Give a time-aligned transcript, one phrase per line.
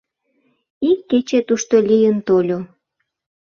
[0.89, 2.59] Ик кече тушто лийын тольо.